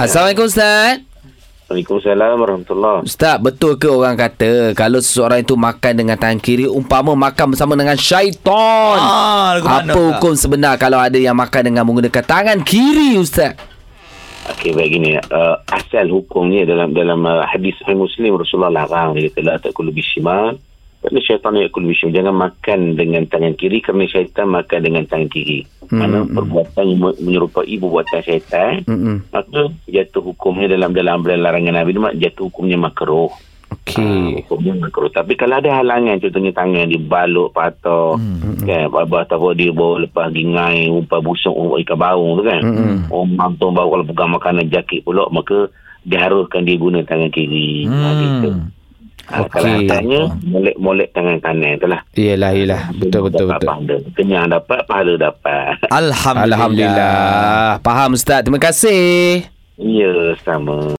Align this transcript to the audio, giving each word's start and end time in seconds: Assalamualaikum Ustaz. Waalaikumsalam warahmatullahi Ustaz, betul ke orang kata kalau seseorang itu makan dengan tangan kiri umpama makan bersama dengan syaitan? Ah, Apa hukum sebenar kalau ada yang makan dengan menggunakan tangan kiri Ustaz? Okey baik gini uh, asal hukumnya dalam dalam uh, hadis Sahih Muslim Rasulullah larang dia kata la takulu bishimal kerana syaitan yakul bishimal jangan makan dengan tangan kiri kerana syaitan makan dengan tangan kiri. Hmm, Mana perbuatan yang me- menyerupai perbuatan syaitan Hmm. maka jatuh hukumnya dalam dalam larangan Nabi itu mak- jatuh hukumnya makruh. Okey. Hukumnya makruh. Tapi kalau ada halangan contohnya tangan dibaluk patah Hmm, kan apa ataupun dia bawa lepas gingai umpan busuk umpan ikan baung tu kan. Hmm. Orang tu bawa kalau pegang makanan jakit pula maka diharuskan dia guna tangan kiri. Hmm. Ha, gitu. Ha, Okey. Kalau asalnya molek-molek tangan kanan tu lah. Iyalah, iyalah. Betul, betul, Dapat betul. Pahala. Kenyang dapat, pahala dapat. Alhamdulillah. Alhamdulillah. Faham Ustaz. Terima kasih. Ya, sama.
Assalamualaikum 0.00 0.48
Ustaz. 0.48 1.04
Waalaikumsalam 1.68 2.34
warahmatullahi 2.40 3.04
Ustaz, 3.04 3.36
betul 3.36 3.76
ke 3.76 3.84
orang 3.84 4.16
kata 4.16 4.72
kalau 4.72 4.96
seseorang 4.96 5.44
itu 5.44 5.60
makan 5.60 5.92
dengan 5.92 6.16
tangan 6.16 6.40
kiri 6.40 6.64
umpama 6.64 7.12
makan 7.12 7.52
bersama 7.52 7.76
dengan 7.76 8.00
syaitan? 8.00 8.96
Ah, 8.96 9.60
Apa 9.60 9.92
hukum 9.92 10.32
sebenar 10.32 10.80
kalau 10.80 10.96
ada 10.96 11.20
yang 11.20 11.36
makan 11.36 11.68
dengan 11.68 11.84
menggunakan 11.84 12.24
tangan 12.24 12.64
kiri 12.64 13.20
Ustaz? 13.20 13.60
Okey 14.56 14.72
baik 14.72 14.88
gini 14.88 15.20
uh, 15.20 15.60
asal 15.68 16.08
hukumnya 16.08 16.64
dalam 16.64 16.96
dalam 16.96 17.20
uh, 17.28 17.44
hadis 17.44 17.76
Sahih 17.84 18.00
Muslim 18.00 18.40
Rasulullah 18.40 18.88
larang 18.88 19.12
dia 19.14 19.28
kata 19.28 19.40
la 19.44 19.60
takulu 19.60 19.92
bishimal 19.92 20.56
kerana 21.04 21.20
syaitan 21.20 21.60
yakul 21.60 21.84
bishimal 21.84 22.16
jangan 22.16 22.34
makan 22.48 22.96
dengan 22.96 23.28
tangan 23.28 23.52
kiri 23.52 23.84
kerana 23.84 24.08
syaitan 24.08 24.48
makan 24.48 24.80
dengan 24.80 25.04
tangan 25.04 25.28
kiri. 25.28 25.68
Hmm, 25.90 25.98
Mana 25.98 26.22
perbuatan 26.22 26.84
yang 26.86 26.98
me- 27.00 27.18
menyerupai 27.18 27.74
perbuatan 27.74 28.20
syaitan 28.20 28.86
Hmm. 28.86 29.26
maka 29.26 29.60
jatuh 29.84 30.22
hukumnya 30.24 30.70
dalam 30.70 30.90
dalam 30.90 31.18
larangan 31.20 31.74
Nabi 31.74 31.90
itu 31.90 31.98
mak- 31.98 32.14
jatuh 32.14 32.46
hukumnya 32.46 32.78
makruh. 32.78 33.26
Okey. 33.70 34.42
Hukumnya 34.42 34.74
makruh. 34.80 35.06
Tapi 35.08 35.34
kalau 35.34 35.54
ada 35.56 35.70
halangan 35.72 36.18
contohnya 36.18 36.50
tangan 36.52 36.86
dibaluk 36.86 37.50
patah 37.50 38.14
Hmm, 38.14 38.62
kan 38.62 38.86
apa 38.86 39.16
ataupun 39.24 39.54
dia 39.54 39.70
bawa 39.70 39.98
lepas 40.00 40.30
gingai 40.30 40.86
umpan 40.86 41.20
busuk 41.20 41.50
umpan 41.50 41.78
ikan 41.80 41.98
baung 41.98 42.34
tu 42.34 42.42
kan. 42.44 42.60
Hmm. 42.60 42.98
Orang 43.08 43.54
tu 43.56 43.66
bawa 43.68 43.86
kalau 43.88 44.04
pegang 44.04 44.30
makanan 44.32 44.66
jakit 44.66 45.02
pula 45.02 45.26
maka 45.28 45.70
diharuskan 46.02 46.64
dia 46.64 46.76
guna 46.76 47.02
tangan 47.02 47.28
kiri. 47.28 47.84
Hmm. 47.84 47.94
Ha, 47.96 48.08
gitu. 48.16 48.48
Ha, 49.30 49.46
Okey. 49.46 49.50
Kalau 49.54 49.70
asalnya 49.78 50.22
molek-molek 50.42 51.08
tangan 51.14 51.38
kanan 51.38 51.78
tu 51.78 51.86
lah. 51.86 52.00
Iyalah, 52.18 52.50
iyalah. 52.50 52.80
Betul, 52.98 53.20
betul, 53.30 53.46
Dapat 53.46 53.62
betul. 53.62 53.68
Pahala. 53.70 53.94
Kenyang 54.18 54.46
dapat, 54.50 54.78
pahala 54.90 55.12
dapat. 55.14 55.74
Alhamdulillah. 56.02 56.58
Alhamdulillah. 56.58 57.68
Faham 57.86 58.10
Ustaz. 58.18 58.42
Terima 58.42 58.58
kasih. 58.58 59.46
Ya, 59.78 60.12
sama. 60.42 60.98